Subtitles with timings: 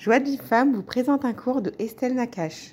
[0.00, 2.70] Joie de vie femme vous présente un cours de Estelle Nakache.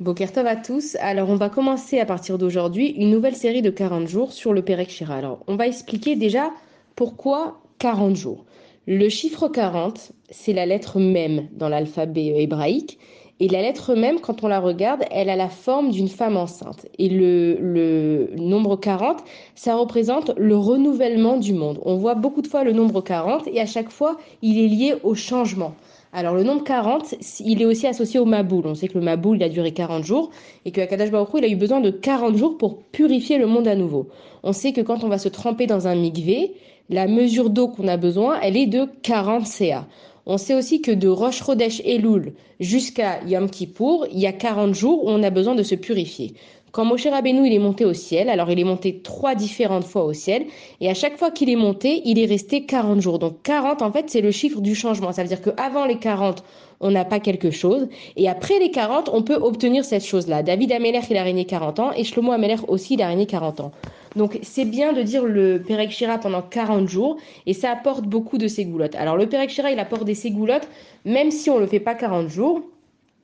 [0.00, 0.96] Bokertov à tous.
[1.00, 4.62] Alors, on va commencer à partir d'aujourd'hui une nouvelle série de 40 jours sur le
[4.62, 5.16] Perek Shira.
[5.16, 6.50] Alors, on va expliquer déjà
[6.94, 8.46] pourquoi 40 jours.
[8.86, 12.98] Le chiffre 40, c'est la lettre même dans l'alphabet hébraïque.
[13.38, 16.86] Et la lettre même, quand on la regarde, elle a la forme d'une femme enceinte.
[16.98, 19.22] Et le, le, nombre 40,
[19.56, 21.80] ça représente le renouvellement du monde.
[21.82, 24.94] On voit beaucoup de fois le nombre 40 et à chaque fois, il est lié
[25.02, 25.74] au changement.
[26.18, 28.66] Alors le nombre 40, il est aussi associé au Maboul.
[28.66, 30.30] On sait que le Maboul, a duré 40 jours
[30.64, 33.68] et que Akadash Baruch il a eu besoin de 40 jours pour purifier le monde
[33.68, 34.08] à nouveau.
[34.42, 36.54] On sait que quand on va se tremper dans un migvé,
[36.88, 39.86] la mesure d'eau qu'on a besoin, elle est de 40 CA.
[40.24, 44.74] On sait aussi que de Rosh Chodesh Elul jusqu'à Yom Kippour, il y a 40
[44.74, 46.32] jours où on a besoin de se purifier.
[46.76, 50.04] Quand Moshe Rabbeinu il est monté au ciel, alors il est monté trois différentes fois
[50.04, 50.44] au ciel,
[50.82, 53.18] et à chaque fois qu'il est monté, il est resté 40 jours.
[53.18, 55.10] Donc 40, en fait, c'est le chiffre du changement.
[55.10, 56.44] Ça veut dire qu'avant les 40,
[56.80, 60.42] on n'a pas quelque chose, et après les 40, on peut obtenir cette chose-là.
[60.42, 63.60] David Ameler, il a régné 40 ans, et Shlomo Ameler aussi, il a régné 40
[63.60, 63.72] ans.
[64.14, 68.36] Donc c'est bien de dire le Perek Shira pendant 40 jours, et ça apporte beaucoup
[68.36, 68.96] de ségoulottes.
[68.96, 70.68] Alors le Perek Shira, il apporte des ségoulottes,
[71.06, 72.60] même si on ne le fait pas 40 jours,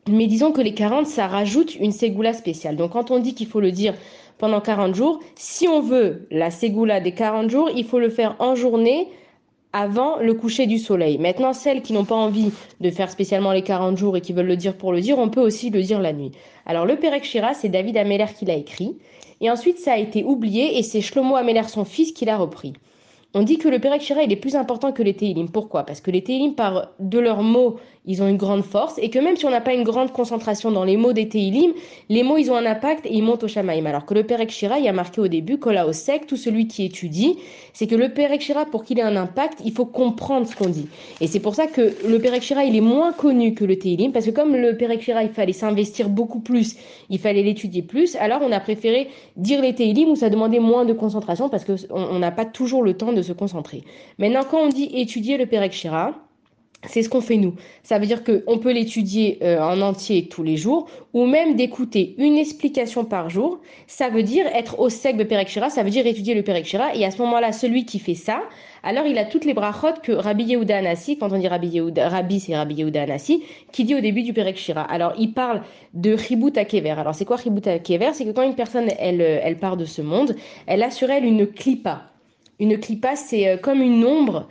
[0.09, 2.77] mais disons que les 40, ça rajoute une ségoula spéciale.
[2.77, 3.95] Donc quand on dit qu'il faut le dire
[4.39, 8.35] pendant 40 jours, si on veut la ségoula des 40 jours, il faut le faire
[8.41, 9.09] en journée
[9.73, 11.19] avant le coucher du soleil.
[11.19, 12.51] Maintenant, celles qui n'ont pas envie
[12.81, 15.29] de faire spécialement les 40 jours et qui veulent le dire pour le dire, on
[15.29, 16.33] peut aussi le dire la nuit.
[16.67, 18.97] Alors le Perek Shira, c'est David Ameller qui l'a écrit.
[19.41, 22.75] Et ensuite, ça a été oublié et c'est Shlomo Ameller, son fils, qui l'a repris.
[23.35, 25.49] On dit que le Perek Shira, il est plus important que les Teilim.
[25.49, 25.85] Pourquoi?
[25.85, 29.19] Parce que les Teilim, par de leurs mots, ils ont une grande force et que
[29.19, 31.73] même si on n'a pas une grande concentration dans les mots des Teilim,
[32.09, 33.87] les mots ils ont un impact et ils montent au Shamaïm.
[33.87, 36.67] Alors que le Perek Shira, il y a marqué au début, Kola sec, tout celui
[36.67, 37.39] qui étudie,
[37.73, 40.69] c'est que le Perek Shira, pour qu'il ait un impact, il faut comprendre ce qu'on
[40.69, 40.89] dit.
[41.21, 44.11] Et c'est pour ça que le Perek Shira, il est moins connu que le Teilim,
[44.11, 46.77] parce que comme le Perek Shira, il fallait s'investir beaucoup plus,
[47.09, 50.85] il fallait l'étudier plus, alors on a préféré dire les Teilim où ça demandait moins
[50.85, 53.85] de concentration parce qu'on n'a pas toujours le temps de se concentrer.
[54.19, 56.15] Maintenant, quand on dit étudier le Perek Shira,
[56.89, 57.55] c'est ce qu'on fait nous.
[57.85, 62.15] Ça veut dire qu'on peut l'étudier euh, en entier tous les jours ou même d'écouter
[62.19, 63.61] une explication par jour.
[63.87, 67.05] Ça veut dire être au sec de Perek ça veut dire étudier le Perek Et
[67.05, 68.43] à ce moment-là, celui qui fait ça,
[68.83, 72.09] alors il a toutes les brachot que Rabbi Yehuda Anassi, quand on dit Rabbi Yehuda,
[72.09, 75.63] Rabbi c'est Rabbi Yehuda Anassi, qui dit au début du Perek Alors il parle
[75.95, 76.91] de Chibut Akever.
[76.91, 80.03] Alors c'est quoi Chibut Akever C'est que quand une personne, elle, elle part de ce
[80.03, 80.35] monde,
[80.67, 82.09] elle a sur elle une clipa.
[82.59, 84.49] Une clipa, c'est euh, comme une ombre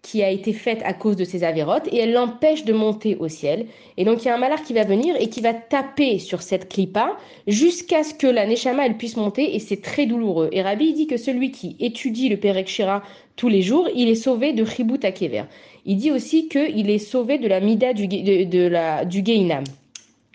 [0.00, 3.28] qui a été faite à cause de ses avérotes et elle l'empêche de monter au
[3.28, 3.66] ciel.
[3.98, 6.42] Et donc il y a un malheur qui va venir et qui va taper sur
[6.42, 10.48] cette clipa jusqu'à ce que la Neshama elle puisse monter et c'est très douloureux.
[10.52, 13.02] Et Rabbi dit que celui qui étudie le Perek Shira
[13.36, 15.44] tous les jours, il est sauvé de Chibut Akever.
[15.84, 19.64] Il dit aussi qu'il est sauvé de la Mida du, du Geinam.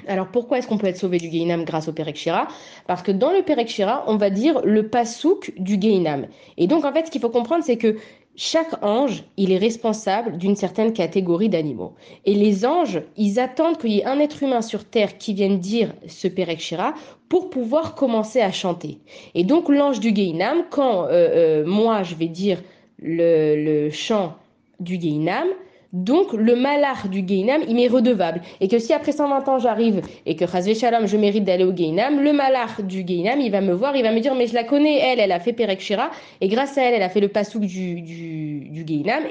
[0.07, 2.47] Alors pourquoi est-ce qu'on peut être sauvé du Geinam grâce au Perek Shira?
[2.85, 6.27] Parce que dans le Perek Shira, on va dire le pasouk du Geinam.
[6.57, 7.97] Et donc en fait, ce qu'il faut comprendre, c'est que
[8.39, 11.95] chaque ange, il est responsable d'une certaine catégorie d'animaux.
[12.23, 15.59] Et les anges, ils attendent qu'il y ait un être humain sur Terre qui vienne
[15.59, 16.93] dire ce Perek Shira
[17.29, 18.99] pour pouvoir commencer à chanter.
[19.33, 22.61] Et donc l'ange du Geinam, quand euh, euh, moi je vais dire
[23.01, 24.35] le, le chant
[24.79, 25.47] du Geinam,
[25.93, 28.41] donc, le malach du Geinam, il m'est redevable.
[28.59, 31.73] Et que si après 120 ans j'arrive et que Chazvé Shalom, je mérite d'aller au
[31.73, 34.53] Geinam, le malach du Geinam, il va me voir, il va me dire, mais je
[34.53, 36.11] la connais, elle, elle a fait Perek Shira,
[36.41, 38.67] et grâce à elle, elle a fait le pasouk du, du,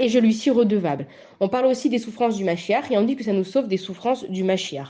[0.00, 1.06] et je lui suis redevable.
[1.40, 3.76] On parle aussi des souffrances du Mashiach, et on dit que ça nous sauve des
[3.76, 4.88] souffrances du Mashiach.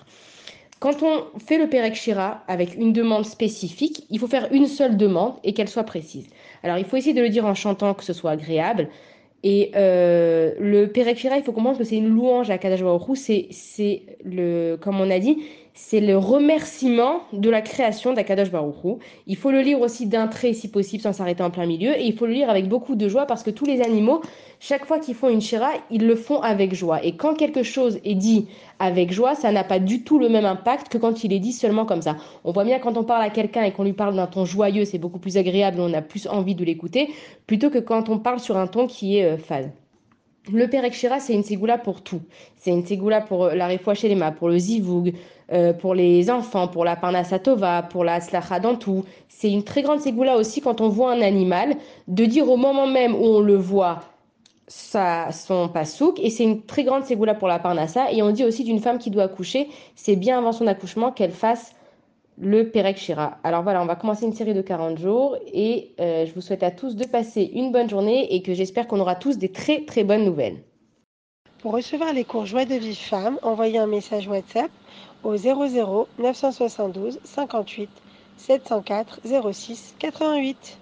[0.79, 4.97] Quand on fait le Perek Shira avec une demande spécifique, il faut faire une seule
[4.97, 6.29] demande et qu'elle soit précise.
[6.63, 8.89] Alors, il faut essayer de le dire en chantant que ce soit agréable.
[9.43, 12.81] Et euh, le Perek il faut comprendre que c'est une louange à Kadash
[13.15, 15.39] c'est, c'est le, comme on a dit,
[15.77, 18.99] c'est le remerciement de la création d'Akadosh Baruchou.
[19.27, 22.07] Il faut le lire aussi d'un trait si possible sans s'arrêter en plein milieu et
[22.07, 24.23] il faut le lire avec beaucoup de joie parce que tous les animaux,
[24.59, 27.05] chaque fois qu'ils font une shira, ils le font avec joie.
[27.05, 28.49] Et quand quelque chose est dit
[28.79, 31.53] avec joie, ça n'a pas du tout le même impact que quand il est dit
[31.53, 32.17] seulement comme ça.
[32.45, 34.87] On voit bien quand on parle à quelqu'un et qu'on lui parle d'un ton joyeux,
[34.87, 37.11] c'est beaucoup plus agréable, on a plus envie de l'écouter
[37.47, 39.71] plutôt que quand on parle sur un ton qui est euh, fade.
[40.53, 42.21] Le Perek Shira, c'est une ségoula pour tout.
[42.57, 45.13] C'est une ségoula pour la chez pour le zivoug,
[45.53, 49.05] euh, pour les enfants, pour la parnasatova, pour la slacha dans tout.
[49.29, 51.77] C'est une très grande ségoula aussi quand on voit un animal,
[52.07, 54.03] de dire au moment même où on le voit
[54.69, 58.11] ça, son pasouk, et c'est une très grande ségoula pour la parnassa.
[58.13, 61.33] Et on dit aussi d'une femme qui doit accoucher, c'est bien avant son accouchement qu'elle
[61.33, 61.76] fasse
[62.39, 63.39] le Perek Shira.
[63.45, 66.63] Alors voilà, on va commencer une série de 40 jours et euh, je vous souhaite
[66.63, 69.85] à tous de passer une bonne journée et que j'espère qu'on aura tous des très
[69.85, 70.63] très bonnes nouvelles.
[71.61, 74.71] Pour recevoir les cours Joie de Vive Femme, envoyez un message WhatsApp
[75.25, 77.91] au 00 972 58
[78.37, 79.21] 704
[79.53, 80.79] 06 88.